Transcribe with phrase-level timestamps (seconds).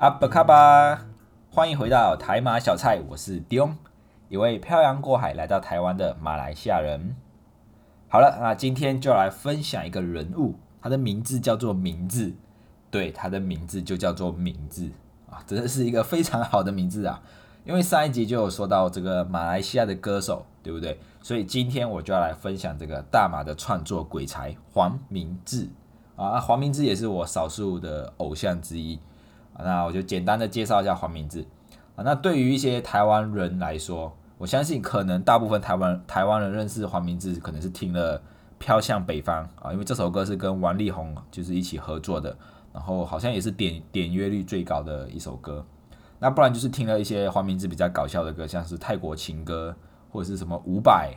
[0.00, 0.98] 阿布卡巴，
[1.50, 3.74] 欢迎回到台马小菜，我是 Dion，
[4.30, 7.14] 一位漂洋过海来到台湾的马来西亚人。
[8.08, 12.32] 好了，那今天就来分享一个人物，他的名字叫做名字，
[12.90, 14.88] 对，他的名字就叫做名字
[15.28, 17.20] 啊，真的是一个非常好的名字啊。
[17.66, 20.98] 因为上一集就有说到这个马来西亚的歌手，对不对？
[21.20, 25.68] 所以今天我就要来分享这个大马的创作鬼才黄明志
[26.16, 28.98] 啊，黄明志也是我少数的偶像之一。
[29.64, 31.44] 那我就简单的介绍一下黄明志
[31.96, 32.02] 啊。
[32.04, 38.18] 那对于一些台湾人来说，我相信可能大部分台湾台湾人认识黄明志，可能是听了
[38.58, 42.36] 《飘向北方》啊，因为这首歌是跟王力宏就是一起合作的，
[42.72, 45.64] 然后好像也是点点阅率最高的一首歌。
[46.18, 49.74] 那不然就是听了一些黄明志比较搞笑的歌，像是泰国情歌
[50.10, 51.14] 或者是什么伍佰。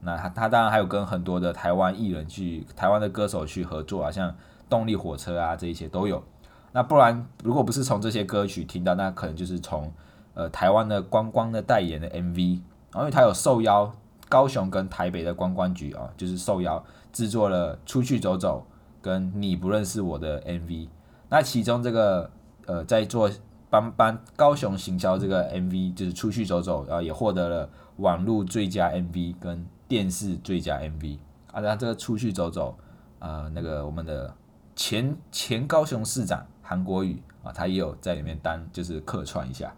[0.00, 4.32] 那他他当然还有跟很多的台湾艺人去台湾的歌手去合作啊，像
[4.68, 6.22] 动力火车啊这一些都有。
[6.72, 9.90] 那不然，如果不是从这些歌曲听到，那可能就是从
[10.34, 12.60] 呃台湾的观光的代言的 MV，
[12.92, 13.90] 然后因为他有受邀
[14.28, 18.66] 高雄跟台北的观光局啊，就是受邀制作了出去走走
[19.00, 20.88] 跟你不认识我的 MV。
[21.30, 22.30] 那其中这个
[22.66, 23.30] 呃在做
[23.70, 31.16] 帮帮高雄行销这个 MV，就是出去走走，然后也获得了网络最佳 MV 跟电视最佳 MV。
[31.52, 32.76] 啊，那这个出去走走，
[33.18, 34.34] 呃，那个我们的
[34.74, 36.44] 前前高雄市长。
[36.68, 39.72] 韩国语啊，他也有在里面当，就是客串一下。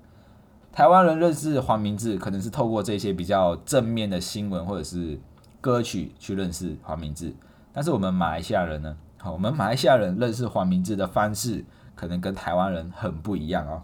[0.72, 5.20] 台湾人认识黄明志，可能是透过这些比较正面的新闻或者是
[5.60, 7.34] 歌曲去认识黄明志。
[7.72, 8.96] 但是我们马来西亚人呢？
[9.18, 13.82] 好，我们马来西亚人认识黄明志的方式，可能跟台湾人很不一样哦。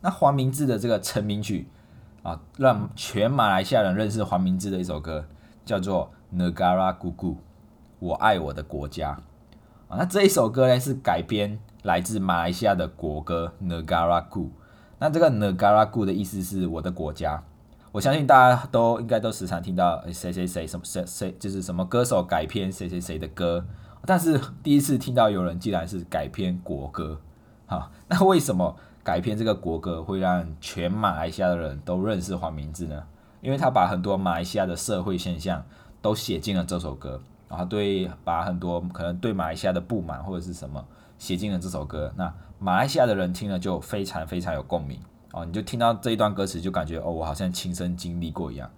[0.00, 1.68] 那黄明志的这个成名曲
[2.22, 5.26] 啊，让全马来西亚人认识黄明志的一首歌，
[5.64, 7.34] 叫做《Negara Gugu》，
[7.98, 9.10] 我爱我的国家
[9.88, 9.98] 啊。
[9.98, 11.58] 那这一首歌呢，是改编。
[11.82, 14.48] 来自马来西亚的国歌 Negara Gu，
[14.98, 17.42] 那这个 Negara Gu 的意思是我的国家。
[17.92, 23.64] 我相信大家都应该都时常听到谁谁谁什么谁谁就是什么歌手改编谁谁谁的歌，
[24.06, 27.20] 但是第一次听到有人竟然是改编国歌。
[27.66, 33.02] 好，那为什么改编这个国歌会让全马来西亚的人都认识黄明志呢？
[33.40, 35.64] 因为他把很多马来西亚的社会现象
[36.02, 40.84] 都写进了这首歌，然后对把很多可能对马来西亚的不满或者是什么。
[41.20, 44.98] 写进了这首歌，那马来西亚的人听了就非常非常有共鸣。
[45.32, 48.68] 哦，你就听到这一段歌词就感觉哦，我好像亲身经历过一样。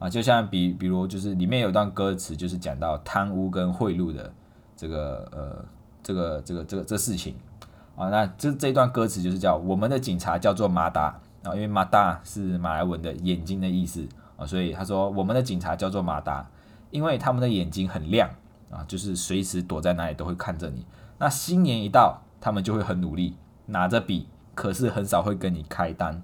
[0.00, 4.30] 啊，就像比比如就是里面有一段歌词就是讲到贪污跟贿赂的
[4.76, 5.64] 这个呃
[6.02, 7.36] 这个这个这个这事情。
[7.96, 14.04] 啊，那这这一段歌词就是叫我们的警察叫做马达啊，因为马达是马来文的眼睛的意思
[14.36, 16.44] 啊，所以他说我们的警察叫做马达，
[16.90, 18.28] 因为他们的眼睛很亮
[18.68, 20.84] 啊，就是随时躲在哪里都会看着你。
[21.24, 26.22] 那新年一到，他们就会很努力，拿着笔，可是很少会跟你开单，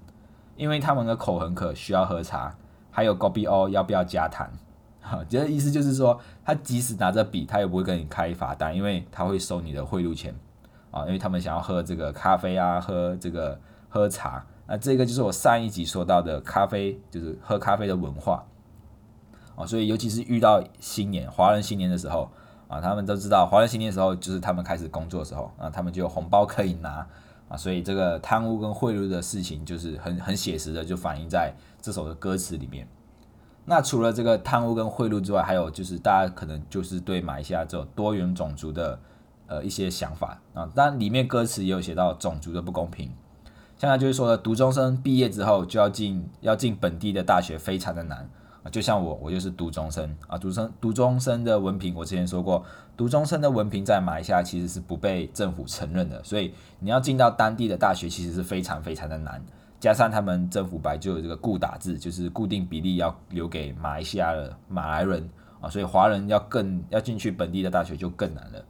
[0.55, 2.55] 因为他们的口很渴，需要喝茶，
[2.91, 4.47] 还有 g o b O 要不要加糖？
[5.01, 10.35] 哈，这意思就是说，他即使拿着笔，他也不会跟你开罚单，因为他会收你的贿赂钱
[10.91, 13.59] 啊，因为他们想要喝这个咖啡啊，喝这个
[13.89, 18.45] 喝茶，那这个就是我上一集说到的咖啡，就是喝咖啡的文化
[19.55, 22.29] 啊，所以尤其是遇到新年，华人新年的时候。
[22.71, 27.05] 啊，他们都知道华人新年的时候，就是他们开始工作的时候啊，他们就有红包可以拿
[27.49, 32.87] 啊，所以这个贪污跟贿赂的事情，就是很很写实的，就反映在这首的歌词里面。
[33.65, 38.97] 那除了这个贪污跟贿赂之外，还有就是大家可能就是对马来西亚这种多元种族的
[39.47, 43.11] 呃一些想法啊，当然里面歌词也有写到种族的不公平，
[43.75, 48.29] 现在就是说读中生毕业之后就要进要进本地的大学，非常的难。
[48.63, 52.63] 啊，就像我，我就是读中生啊，读生读中生的文凭，我之前说过，
[52.95, 59.43] 读中生的文凭在马来西亚其实是不被政府承认的，所以你要进到当地的大学，其实是非常非常的难。
[59.79, 65.27] 加上他们政府白就有这个固打制，就是固定比例要留给马来西亚的马来人
[65.59, 68.63] 啊，所以华人要更要进去本地的大学就更难了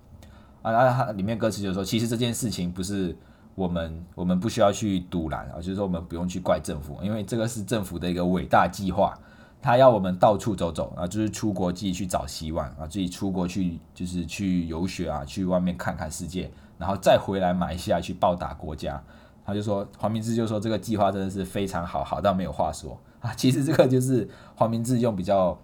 [0.61, 0.71] 啊。
[0.71, 3.13] 然后它里面歌词就说，其实这件事情不是
[3.55, 9.13] 我们我们不需要去堵拦啊，就是说我们不用去怪政府，因为这个是政府的一个伟大计划。
[9.61, 16.49] 他要我们到处走走啊，就是出国自己去找希望啊，自己出国去就是去游学啊，去外面看看世界，
[16.79, 18.99] 然后再回来马来西亚去报答国家。
[19.45, 23.31] 他就说黄明志就说这个计划真的是非常好，好到没有话说啊。
[23.35, 25.55] 其实这个就是黄明志用比较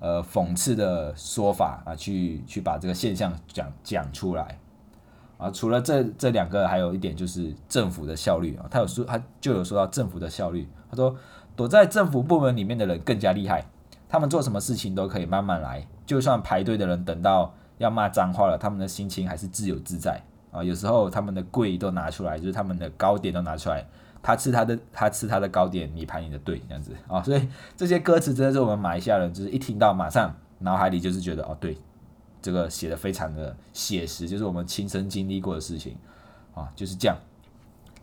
[0.00, 4.58] 呃讽刺的说法啊，去去把这个现象讲讲出来
[5.38, 5.48] 啊。
[5.52, 8.66] 除了这这两个，还有一点就是政府的效率啊。
[8.68, 11.14] 他有说他就有说到政府的效率，他说。
[11.56, 13.64] 躲在政府部门里面的人更加厉害，
[14.08, 20.20] 他们做什么事情都可以慢慢来，就算排队的人等到要骂脏话了，他们的心情还是自由自在。
[20.50, 23.84] 啊，有时候他们的贵都拿出来，就是他们的糕点都拿出来，
[24.22, 26.92] 他吃他的，他吃他的糕点，你排你的队，这样子。
[27.08, 31.76] 啊，所以这些歌词真的是我们马来西亚人，就是一听到马上脑海里就是觉得哦，对，
[32.40, 35.96] 这个写的非常的写实，就是我们亲身经历过的事情。
[36.54, 37.16] 啊，就是这样。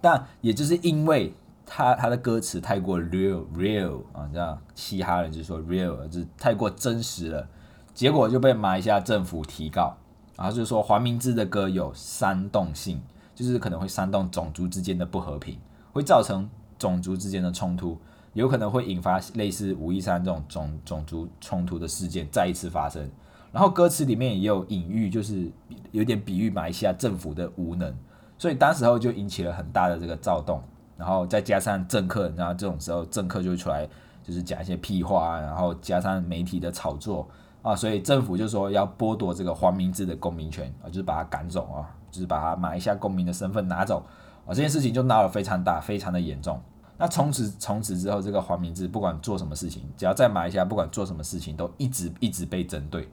[0.02, 1.32] 但也就是因为
[1.74, 7.48] 他他的歌词太过 real real 啊，这样嘻哈人就说 real 就是太过真实了，
[7.94, 9.96] 结果就被马来西亚政府提告，
[10.36, 13.02] 然后就说黄明志的歌有煽动性，
[13.34, 15.58] 就是可能会煽动种族之间的不和平，
[15.94, 17.98] 会造成种族之间的冲突，
[18.34, 23.10] 有可能会引发类似五一三这种种种族冲突的事件再一次发生。
[23.54, 25.50] 然后歌词里面也有隐喻，就是
[25.92, 27.96] 有点比喻马来西亚政府的无能，
[28.38, 30.62] 所以当时候就引起了很大的这个躁动。
[31.02, 33.90] 然后再加上政客，然后这种时候政客就会出来，
[34.22, 37.28] 就是讲一些屁话，然后加上媒体的炒作
[37.64, 44.06] 啊，所以政府就说要剥夺这个黄明志的公民权啊，就是把他赶走啊，就是把他马来西亚公民的身份拿走
[44.46, 46.62] 啊，这件事情就闹得非常大，非常的严重。
[47.00, 53.10] 那从此从此之后，这个黄明志不管做什么事情，只要在马来西亚不管做什么事情，都一直一直被针对。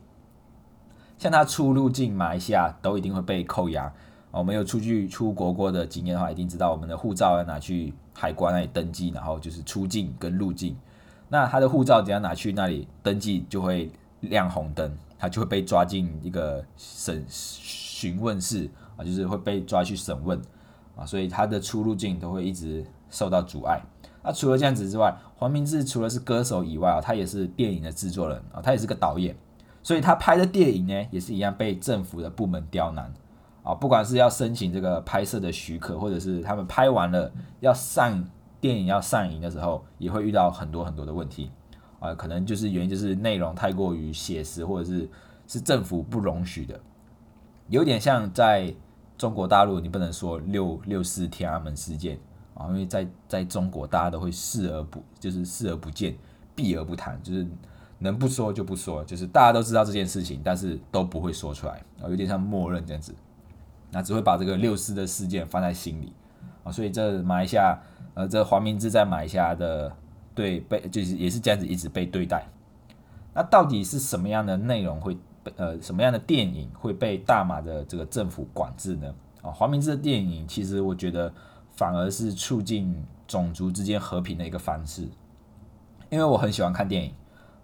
[1.16, 3.90] 像他出入境马来西亚都一定会被扣押。
[4.30, 10.76] 我们有出去出国过的经验的话，一定知道我们的护照要拿去海关那里登记，然后就是出境跟入境。
[11.28, 13.90] 那他的护照只要拿去那里登记，就会
[14.20, 20.40] 亮红灯，他就会被抓进一个审询问室啊，就是会被抓去审问
[20.94, 23.80] 啊，所以他的出入境都会一直受到阻碍。
[24.22, 29.34] 那除了这样子之外，黄明志除了是歌手以外啊，他也是电影的制作人啊，他也是个导演，
[29.82, 33.12] 所以他拍的电影呢，也是一样被政府的部门刁难。
[33.68, 37.30] 啊，不管是要申请这个拍摄的许可，或者是他们拍完了
[37.60, 38.26] 要上
[38.62, 41.50] 电影要上映的时候，也会遇到很多很多的问题。
[42.00, 45.06] 啊，可能就是原因就是内容太过于写实，或者是
[45.46, 46.80] 是政府不容许的，
[47.68, 48.74] 有点像在
[49.18, 52.18] 中国大陆，你不能说六六四天安门事件
[52.54, 56.16] 啊，因为在在中国大家都会视而不就是视而不见，
[56.54, 57.46] 避而不谈，就是
[57.98, 63.14] 能不说就不说，就是大家都知道这件事情，但是都不会说出来啊，有点像默认这样子。
[63.90, 66.12] 那只会把这个六四的事件放在心里
[66.62, 67.78] 啊，所以这马来西亚，
[68.14, 69.90] 呃，这黄明志在马来西亚的
[70.34, 72.46] 对被就是也是这样子一直被对待。
[73.34, 79.14] 那到底是什么样的内容会被呃什么样的电影会被大马的这个政府管制呢？
[79.40, 81.32] 啊，黄明志的电影其实我觉得
[81.70, 82.94] 反而是促进
[83.26, 85.08] 种族之间和平的一个方式，
[86.10, 87.14] 因为我很喜欢看电影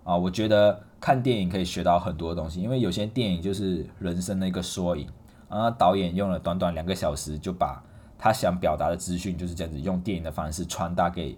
[0.05, 5.07] 啊，我觉得看电影可以学到很多东西，因为有些电影就是人生的一个缩影。
[5.49, 7.83] 然后导演用了短短两个小时，就把
[8.19, 11.37] 他想表达的资讯就是这样子用电影的方式传达给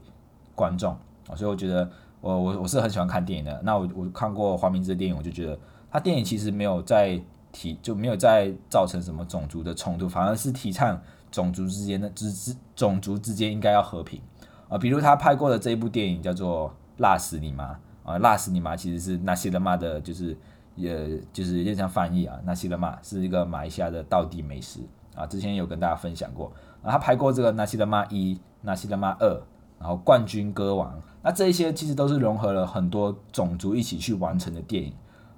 [0.55, 0.93] 观众
[1.29, 3.61] 啊，所以我觉得我我我是很喜欢看电影的。
[3.63, 5.59] 那我我看过黄明志的电影，我就觉得
[5.91, 7.21] 他电影其实没有在
[7.53, 11.01] 提，就没有在造成什么种族的冲突，反而是提倡
[11.31, 14.21] 种族之间的之之种族之间应该要和平
[14.69, 14.79] 啊。
[14.79, 17.65] 比如他拍过的这一部电影叫做《辣死你妈》
[18.05, 20.37] 啊，《辣死你妈》其实是那些他妈的，就是。
[20.77, 24.81] 也就是有点像翻译啊，那西德玛是一个马来西亚的道地美食
[25.15, 26.53] 啊，之前有跟大家分享过。
[26.83, 29.43] 啊他拍过这个那西德玛一、那西德玛二，
[29.81, 34.93] 然后冠军歌王，那这一些其实都是融合了很多种族一起去完成的电影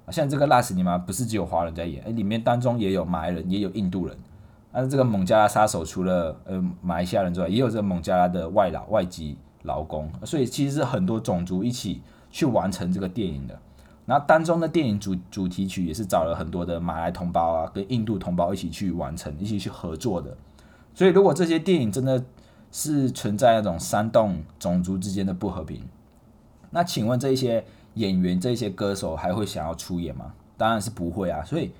[0.05, 0.11] 啊。
[0.11, 4.15] 像这个辣死你妈不是只有华人在演，哎，里面当中也有马来人，也有印度人。
[4.71, 13.59] 那这个孟加拉杀手除了呃马来西亚人之外，也有这个孟加拉的外劳外籍劳工，所以其实是很多种族一起去完成这个电影的。
[14.09, 20.35] 那当中的电影主主题曲也是找了很多的马来同胞啊，跟印度同胞一起去完成，一起去合作的。
[20.95, 22.25] 所以，如果这些电影真的
[22.71, 25.83] 是存在那种煽动种族之间的不和平，
[26.71, 27.63] 那请问这些
[27.93, 30.33] 演员、这些歌手还会想要出演吗？
[30.57, 31.43] 当然是不会啊。
[31.45, 31.71] 所以，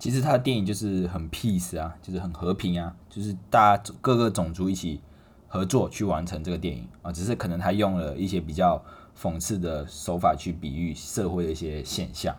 [0.00, 5.00] 其实他的电影就是很 peace 啊，就是很和平啊，就是大家各个种族一起
[5.46, 8.82] 合作去完成这个电影啊，只是可能他用了一些比较。
[9.16, 12.36] 讽刺的手法去比喻社会的一些现象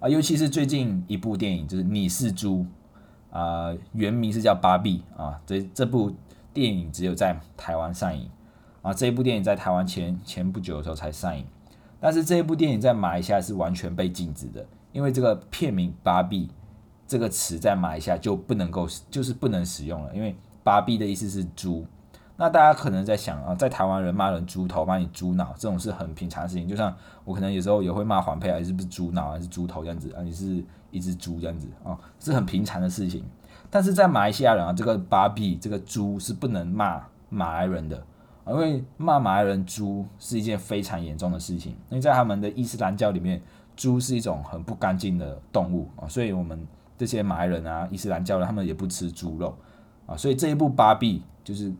[0.00, 2.66] 啊，尤其是最近一部电影就是《你是猪》
[3.36, 6.14] 啊，原名是叫《芭比》啊，这这部
[6.52, 8.28] 电影只有在台湾上映
[8.82, 11.46] 啊，这一部电影在台湾前前不久的时候才上映，
[12.00, 16.50] 但是这一部电影在马来西亚是完全被禁止的，因为这个片名“芭比”
[17.08, 21.86] 这个词在马来西亚就不能够就是不能使用了，因为“芭比”的意思是猪。
[22.36, 26.66] 那大家可能在想啊，在台湾人骂人猪头，骂你猪脑，这种是很平常的事情。
[26.66, 26.92] 就像
[27.24, 30.22] 我可能有时候也会骂黄佩啊，是不是猪脑还是猪头这样子啊？
[30.22, 33.24] 你是一只猪这样子啊，是很平常的事情。
[33.70, 37.96] 但是在马来西亚人啊，这个芭比这个猪是不能骂马来人的，
[38.44, 41.72] 啊因为骂马来人猪是一件非常严重的事情。
[41.88, 43.40] 因为在他们的伊斯兰教里面，
[43.76, 46.66] 猪是一种很不干净的动物啊，所以我们
[46.98, 49.56] 这些马来人啊、伊斯兰教人，他们也不吃猪肉
[50.06, 51.72] 啊，所以这一部《芭比》就是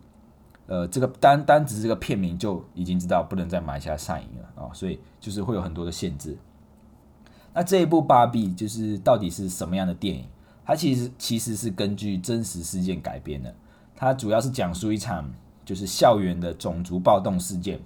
[0.66, 6.36] 呃，这个单单只是这个片名就已经知道不能再马来西亚上映了啊，所以就是会有很多的限制。
[7.52, 10.24] 那这一部《芭比》就是到底是什么样的电影？
[10.64, 13.54] 它其实其实是根据真实事件改编的，
[13.94, 15.30] 它主要是讲述一场
[15.64, 17.78] 就是校园的种族暴动事件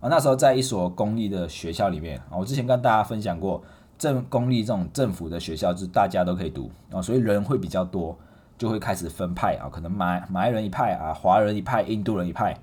[0.00, 0.08] 啊。
[0.08, 3.60] 那时候在一所公立的学校里面啊，我之前跟大家分享过，
[3.98, 8.16] 政公立这种政府的学校就是大家都可以读啊，所以人会比较多，
[8.60, 12.56] 就会开始分派啊，可能马马来人一派啊，华人一派，印度人一派，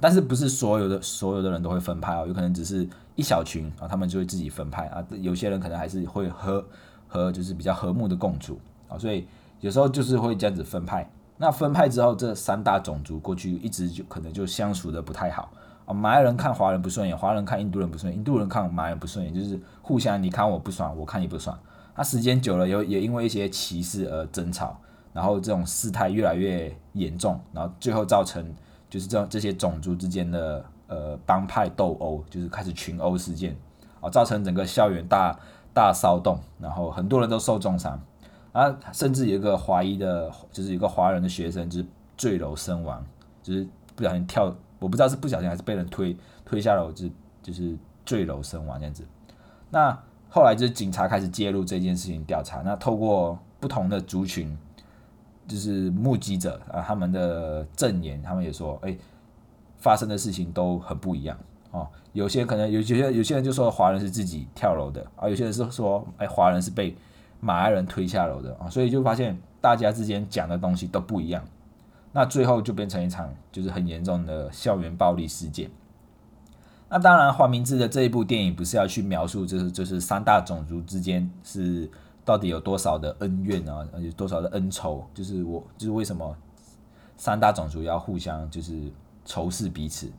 [0.00, 2.88] 但是不是所有的所有的人都会分派哦，有可能只是。
[3.16, 6.66] 一小群啊，他们就会自己分派啊，有些人可能还是会和
[7.06, 8.58] 和就是比较和睦的共处
[8.88, 9.24] 啊，所以
[9.60, 11.08] 有时候就是会这样子分派。
[11.36, 15.48] 那分派之后，这三大种族过去一直就可能就相处的不太好
[15.86, 21.56] 啊，马来人看华人不顺眼，华人看印度人不顺眼，印度人看马来人不顺眼，就是互相你看我不爽，我看你不爽。
[21.94, 24.76] 那时间久了，有也因为一些歧视而争吵，
[25.14, 28.54] 然后这种事态越来越严重，然后最后造成
[28.90, 30.62] 就是这这些种族之间的。
[30.86, 33.56] 呃，帮派斗殴就是开始群殴事件，
[34.02, 35.34] 啊，造成整个校园大
[35.72, 37.98] 大骚动，然后很多人都受重伤，
[38.52, 41.86] 啊，甚至有一个华裔的，就是一个华人的学生就是
[42.18, 43.02] 坠楼身亡，
[43.42, 43.66] 就是
[43.96, 49.02] 不小心跳，我不知道是不小心还是被人推推下楼，就是就是坠楼身亡这样子。
[49.70, 54.56] 那后来就是警察开始介入这件事情调查，那透过不同的族群，
[55.46, 58.96] 就是目击者啊，他们的证言，他们也说，哎。
[59.76, 61.38] 发生的事情都很不一样
[61.70, 66.96] 哦，有些可能有些有些人就说华人是自己跳楼的啊，有些人是说哎华人是被
[67.38, 71.44] 马来人推下楼的啊，所以就发现大家之间讲的东西都不一样，
[72.12, 75.70] 那最后就变成一场就是很严重的校园暴力事件。
[76.88, 81.90] 那当然黄明志的这一部电影不是要去描述就是就是三大种族之间是
[82.24, 86.36] 到底有多少的恩怨啊，有多少的恩仇，就是我就是为什么
[87.16, 88.92] 三大种族要互相就是。
[89.26, 90.12] 仇视彼此，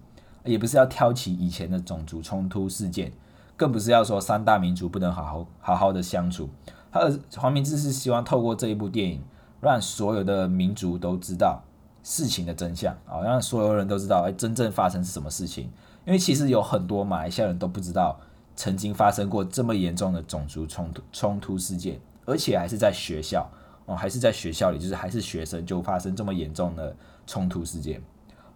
[0.44, 3.12] 也不是要挑起以前的种族冲突事件，
[3.56, 6.50] 更不是要说三大民族不能好好好好的相处。
[6.92, 9.22] 他的黄明志是希望透过这一部电影，
[9.62, 11.62] 让所有的民族都知道
[12.02, 15.70] 事情的真相啊，让所有人都知道哎真正发生是什么事情。
[16.08, 18.20] 因为其实有很多马来西亚人都不知道
[18.56, 23.50] 曾经发生过这么严重的种族冲突冲突事件，而且还是在学校
[23.86, 26.96] 哦，还是在学校里，就是还是学生就发生这么严重的
[27.28, 28.02] 冲突事件。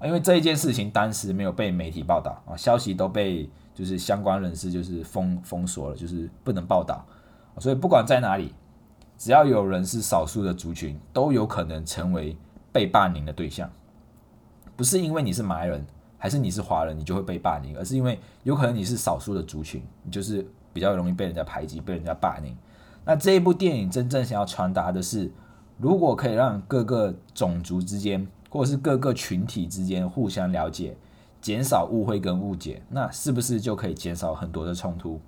[0.02, 7.06] 因为这一件事情当时没有被媒体报道啊，消息都被就是相关人士就是封封锁了，就是不能报道。
[7.58, 8.54] 所以不管在哪里，
[9.18, 12.38] 只要有人是少数的族群，都有可能成为
[12.72, 13.70] 被霸凌的对象。
[14.78, 15.86] 不是因为你是马来人
[16.20, 22.56] 还是你是华人，你就会被霸凌，而是因为有可能你是少数的族群，你就是比较容易被人家排挤、被人家霸凌。
[23.06, 25.32] 那这一部电影真正想要传达的是，
[25.80, 28.28] 如果可以让各个种族之间。
[28.52, 30.98] 或者是各个群体之间互相了解，
[31.40, 35.22] 减少误会跟误解，那是不是就可以减少很多的冲突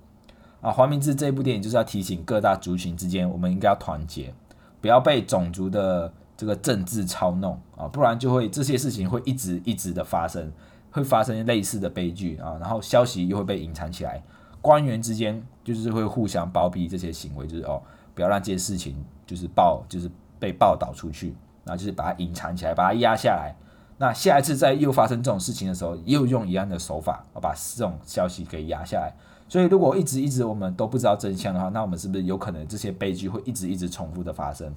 [0.60, 0.72] 啊？
[0.72, 4.34] 黄明志这部电影就是要提醒各大族群之间，我们应该要团结，
[4.80, 10.50] 不要被种族的这个政治操弄啊，不然就会这些事情会一直一直的发生，
[10.92, 14.22] 会发生类似的悲剧啊，然后消息又会被隐藏起来，
[14.60, 17.82] 官员之间就是会互相包庇这些行为，就是哦，
[18.14, 20.08] 不要让这些事情就是报就是
[20.38, 21.34] 被报道出去。
[21.64, 23.54] 然后就是把它隐藏起来，把它压下来。
[23.96, 29.14] 那下一次再又发生这种事情的时候，又用一样的手法，把这种消息给压下来。
[29.48, 34.74] 所以，如果一直一直我们都不知道真相的话，那我们是不是有可能这些悲剧会一直一直重复的发生？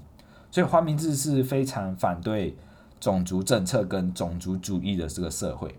[0.51, 2.55] 所以，花明志是非常反对
[2.99, 5.73] 种族政策跟种族主义的这个社会，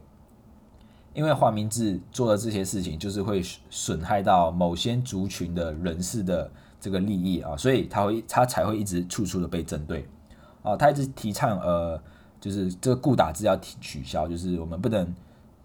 [1.17, 10.07] 因为黄明志做的这些事情，就是会损害到某些族群的人士的这个利益啊，所以他会他才会一直处处的被针对。
[10.63, 11.99] 啊，他一直提倡呃，
[12.39, 15.11] 就是这个固打字要取消，就是我们不能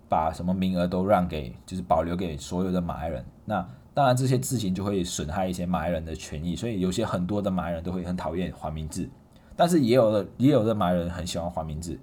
[0.08, 3.26] 把什么名额都让给，就是保留给所有的马来人。
[3.44, 9.10] 那当然这些事情就会损害一些马来人的权益，所以有些很多的马来人都会很讨厌黄明志，
[9.58, 12.00] 但是也有的也有的马来人很喜欢黄明志。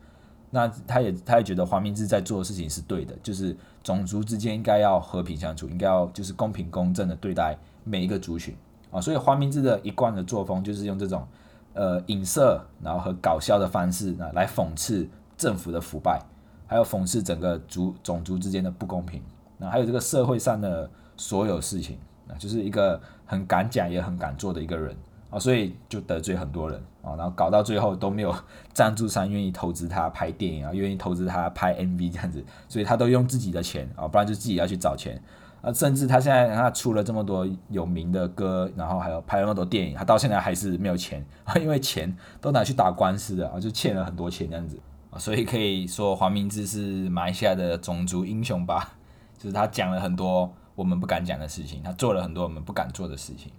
[0.51, 8.57] 那他也他也觉得黄明志在做的事情是对的，就是种族之间应该要和平相处，应该要就是公平公正的对待每一个族群
[8.91, 9.01] 啊。
[9.01, 11.27] 所以黄明志的一贯的作风就是用这种。
[11.75, 16.21] 呃，影射，然后和搞笑的方式，那来讽刺政府的腐败，
[16.67, 19.23] 还有讽刺整个族种族之间的不公平，
[19.59, 24.97] 那还有这个社会上的所有事情，那就是一个很敢讲也很敢做的一个人
[25.31, 28.35] 啊，所以就得罪很多人啊，然后搞到最后都没有
[28.73, 35.21] 赞助商愿意投资他拍电影啊，愿意投资他拍 MV 这样子，所以他都用自己的钱啊，不然就自己要去找钱，
[35.61, 44.81] 啊，甚至他现在他出了这么多有名的歌，然后还有拍了那么多电影，他到现在还是没有钱啊， 因为钱都拿去打官司了啊，就欠了很多钱这样子
[45.11, 48.93] 啊，所以可以说黄明志是马来西亚的种族英雄吧，
[49.37, 53.53] 就是他讲了很多我们不敢讲的事情，他做了很多我们不敢做的事情。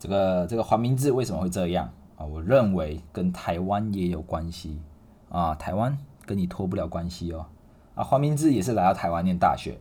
[0.00, 2.24] 这个这个黄明志为什么会这样啊？
[2.24, 4.80] 我认为跟台湾也有关系
[5.28, 7.44] 啊，台湾跟你脱不了关系哦
[7.94, 9.78] 啊，黄明志也是来到台湾念大学。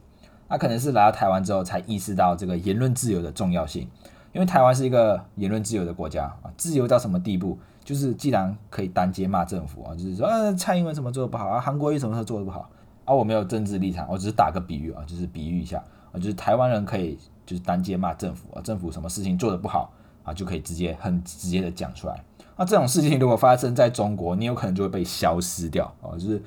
[0.50, 3.88] 他可能是来到台湾之后才意识到这个言论自由的重要性，
[4.34, 7.58] 因为台湾是一个言论自由的国家啊，自由到什么地步？
[7.84, 12.70] 就是既然可以单街骂政府啊，就是说啊蔡英文什么做的不好啊，韩国瑜什么时候做的不好
[13.06, 13.14] 啊？
[13.14, 22.24] 我没有政治立场，我只是打个比喻啊，就是比喻一下啊，就是台湾人可以就是单街骂政府啊，政府什么事情做的不好啊，就可以直接很直接的讲出来。
[22.58, 26.42] 那这种事情如果发生在中国，你有可能就会被消失掉啊，就是。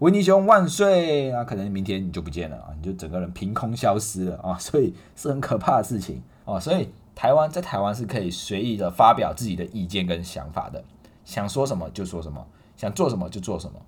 [0.00, 1.30] 维尼熊万岁！
[1.30, 6.58] 啊可能明天你就不见了啊，你就整个人凭空消失了啊，所以是很可怕的事情哦。
[6.58, 10.82] 所以台湾在台湾是可以随意的发表自己的意见跟想法的，
[11.24, 12.44] 想说什么就说什么，
[12.76, 13.80] 想做什么就做什么。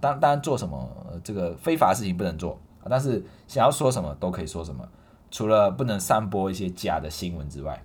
[0.00, 0.88] 当当然做什么
[1.24, 2.56] 这个非法事情不能做，
[2.88, 4.88] 但是想要说什么都可以说什么，
[5.30, 7.82] 除了不能散播一些假的新闻之外。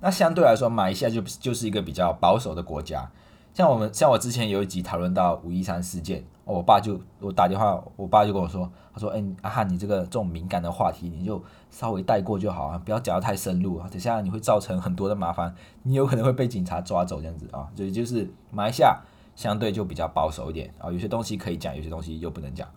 [0.00, 3.10] 那相对来说，马来西亚就就是一个比较保守的国家。
[3.54, 6.24] 像我们像我之前有一集讨论到五一三事件。
[6.44, 18.96] 我爸就我打电话，我爸就跟我说，他说：“哎，阿汉，你这个这种敏感的话题，你就稍微带过就好啊，不要讲得太深入啊，等下你会造成很多的麻烦，你有可能会被警察抓走这样子啊。”所以就是马来西亚
[19.34, 22.68] 相对就比较保守一点啊，有些东西可以讲，有些东西又不能讲。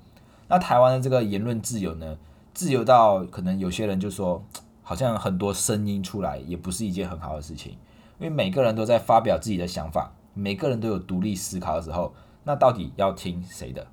[0.48, 2.18] 那台湾的这个言论自由呢，
[2.56, 4.44] 自由到可能有些人就说，
[4.90, 7.74] 好像很多声音出来也不是一件很好的事情，
[8.18, 12.12] 因为每个人都在发表自己的想法，每个人都有独立思考的时候。
[12.44, 13.86] 那到底要听谁的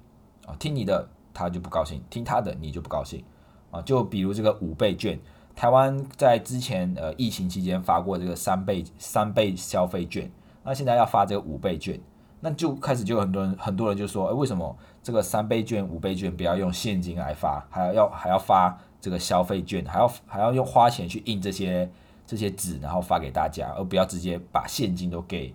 [0.47, 0.57] 啊？
[0.59, 3.23] 听你的他就不高兴，听他的你就不高兴
[3.71, 3.83] 啊？
[3.83, 5.21] 就比如这个五倍券，
[5.55, 10.33] 台湾在之前呃疫情期间发过这个三倍三倍消费券，
[10.65, 12.01] 那现在要发这个五倍券，
[12.41, 21.91] 那就开始就很多人很多人就说，哎，为什么这个三倍券五倍券不要用现金来发，还要要还要发这个消费券，还要还要用花钱去印这些
[22.27, 25.55] 这些纸，然后发给大家，而不要直接把现金都给。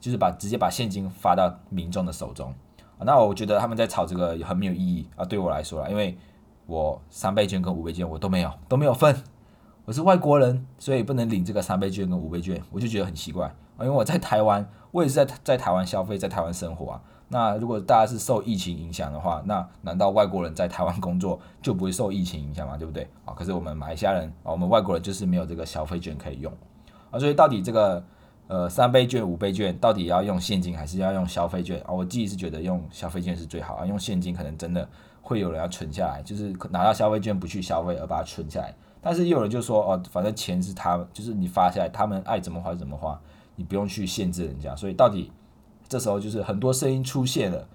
[0.00, 2.54] 就是把直接把现金发到民众的手中，
[3.00, 5.26] 那我觉得他们在炒这个很没有意义啊。
[5.26, 6.16] 对我来说啦，因为
[6.64, 9.14] 我三倍券跟五倍券我都没有都没有份，
[9.84, 13.84] 我是外国人，所以不能领这个三倍券跟五倍券，我就觉得很奇怪啊。
[13.84, 17.02] 因为我在台湾，我也是在在台湾消费，在台湾生活啊。
[17.30, 22.76] 那如果大家是受疫情影响的话，那难道外国人在台湾工作就不会受疫情影响吗？
[22.76, 23.32] 对不对啊？
[23.32, 26.52] 可是我们马来西亚人啊，我们外国人就是没有这个消费券可以用
[27.10, 28.04] 啊，所以到底这个。
[28.52, 31.92] 呃，三倍券、五倍券到底要用现金还是要用消费券啊？
[31.92, 34.88] 我自己是觉得用消费券是最好啊，用现金可能真的
[35.22, 38.74] 会有人要存下来，就是拿到消费券不去消费而把它存下来。
[39.00, 43.16] 但是又有人就说哦，反正钱是他，就是你发下来，他们爱怎么花怎么花，
[43.54, 44.74] 你不用去限制人家。
[44.74, 45.30] 所以到底
[45.90, 47.68] 这时候就是很多声音出现了，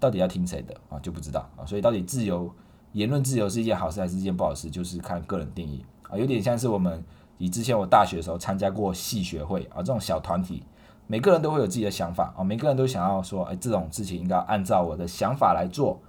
[0.00, 0.98] 到底要听谁的啊？
[1.00, 1.66] 就不知道啊。
[1.66, 2.50] 所以到底自由
[2.92, 6.16] 言论自由是一件好事还是一件不好事，就是看个人定义啊。
[6.16, 7.04] 有点像是我们。
[7.38, 10.62] 以之前我大学的时候参加过系学会啊，这种小团体，
[11.06, 16.00] 每个人都会有自己的想法啊，每个人都想要说，哎，这种事情应该按照我的想法来做。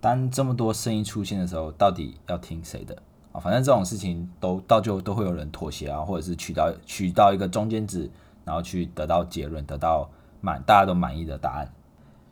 [0.00, 2.96] 当这么多声音出现的时候，到底要听谁的
[3.32, 3.40] 啊？
[3.40, 8.08] 反正这种事情都到就都会有人妥协啊，或者是取到取到一个中间值，
[8.44, 10.08] 然后去得到结论，得到
[10.40, 11.72] 满大家都满意的答案。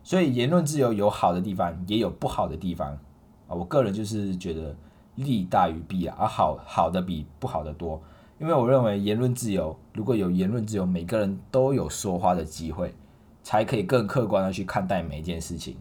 [0.03, 2.93] 所以言论自由有好的地方，也有不好的地方
[3.49, 3.55] 啊。
[3.55, 4.75] 我个人就是觉得
[5.14, 8.01] 利大于弊啊，而好好的比不好的多。
[8.38, 12.93] 因为我认为言论自由，如果有言论自由，每个人都有说话的机会，
[13.43, 15.77] 才可以更客观的去看待每一件事情。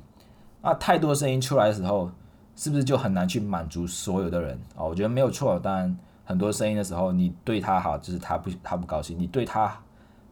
[0.62, 2.10] 那太多声音出来的时候，
[2.56, 4.86] 是不是就很难去满足所有的人啊？
[4.86, 5.60] 我觉得没有错。
[5.60, 9.76] 当然，很多声音的时候，你对他好，就是他不他不高兴；你对他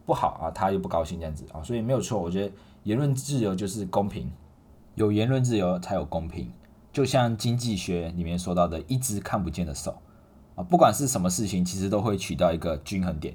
[0.05, 1.61] 不好啊，他又不高兴这样子啊。
[1.63, 2.21] 所以没有错。
[2.21, 4.31] 我觉得言论自由就是公平，
[4.95, 6.51] 有言论自由才有公平。
[6.91, 9.97] 就像经济学里面说到的，一只看不见的手。
[10.55, 13.33] 啊，不管是什么事情，其实都会取到一个均衡点。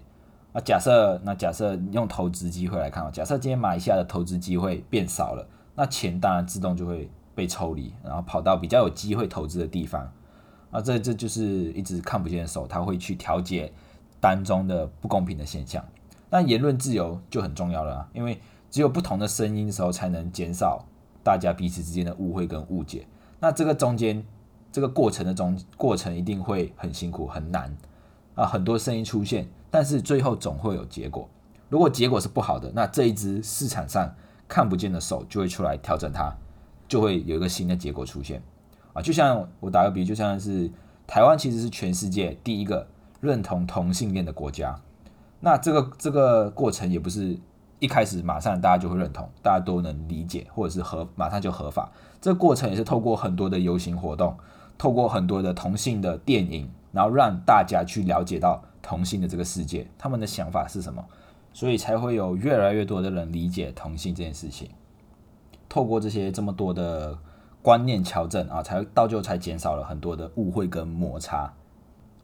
[0.53, 10.13] 啊，假设那假设用投资机会来看啊，假设今天马来西亚的投资机会变少了，那钱当然自动就会被抽离，然后跑到比较有机会投资的地方。
[10.71, 13.73] 啊，这这就是一只看不见的手，它会去调节
[14.21, 15.83] 当中的不公平的现象。
[16.31, 20.85] 那言论自由就很重要了，因为只有不同的声音的时候，才能减少
[21.23, 23.07] 大家彼此之间的误会跟误解。
[23.41, 24.25] 那这个中间。
[24.73, 27.75] 这个过程的中过程一定会很辛苦很难
[28.35, 31.27] 啊，很多声音出现，但是最后总会有结果。
[31.71, 34.15] 如果结果是不好的，那这一只市场上
[34.47, 36.31] 看不见的手就会出来调整它，
[36.87, 38.43] 就会有一个新的结果出现
[38.93, 39.01] 啊。
[39.01, 40.71] 就像我打个比，就像是
[41.07, 42.87] 台湾其实是全世界第一个
[43.23, 44.79] 认同同性恋的国家。
[45.41, 47.39] 那这个这个过程也不是
[47.79, 51.91] 一开始马上大家就会认同，大家都能理解，或者是合马上就合法。
[52.21, 54.37] 这个过程也是透过很多的游行活动，
[54.79, 61.05] 透过很多的同性的电影，然后让大家去了解到同性的这个世界，他们的想法是什么，
[61.53, 64.71] 所以才会有越来越多的人理解同性这件事情。
[65.69, 67.19] 透过这些这么多的
[67.61, 71.53] 观念调整啊，才到最后才减少了很多的误会跟摩擦。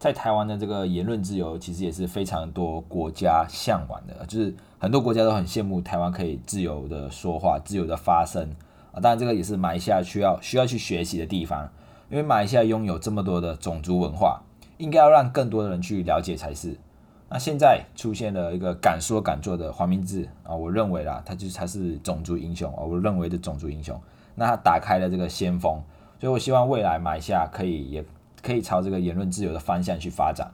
[0.02, 8.50] 在台湾的这个言论自由，其实也是非常多国家向往的，就是很多国家都很羡慕台湾可以自由的说话、自由的发声
[8.90, 8.98] 啊。
[8.98, 11.70] 当然，这个也是马来西亚需要需要去学习的地方，
[12.10, 14.42] 因为马来西亚拥有这么多的种族文化，
[14.76, 16.76] 应该要让更多的人去了解才是。
[17.28, 23.96] 那现在出现了一个敢说敢做的黄明志啊，我认为啦，他就是他是种族英雄啊，我认为的种族英雄。
[24.34, 25.80] 那他打开了这个先锋，
[26.18, 28.04] 所以我希望未来马来西亚可以也。
[28.42, 30.50] 可以朝这个言论自由的方向去发展，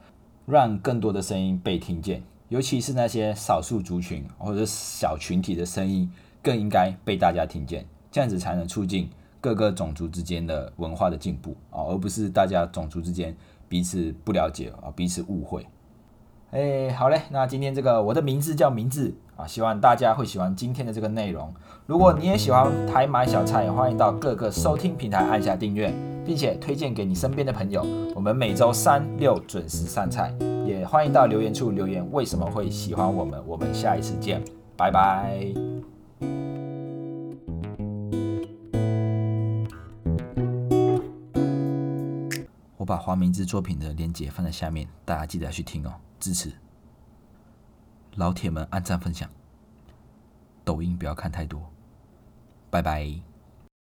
[0.46, 6.11] 让更多的声音被听见，尤其是那些少数族群或者小群体的声音，
[6.42, 9.09] 更应该被大家听见，这样子才能促进
[9.40, 13.35] 各个种族之间的文化的进步啊，而不是大家种族之间
[13.68, 15.66] 彼此不了解啊，彼此误会。
[16.51, 21.55] 哎，好嘞，那今天这个我的名字叫名字啊，希望大家会喜欢今天的这个内容。
[21.87, 25.92] 如果你也喜欢台买小菜，欢迎到各个收听平台按下订阅，
[26.29, 27.83] 并且推荐给你身边的朋友。
[28.14, 30.31] 我们每周三六准时上菜，
[30.67, 33.43] 也欢迎到留言处留言为什么会喜欢我们。
[33.47, 34.45] 我们下一次见，
[34.77, 35.47] 拜拜。
[42.77, 45.95] 我把黄明志作品的链接放在下面，大家记得要去听哦。
[46.21, 46.53] 支持
[48.17, 49.31] 老铁们，按赞分享，
[50.62, 51.71] 抖音不要看太多，
[52.69, 53.09] 拜拜。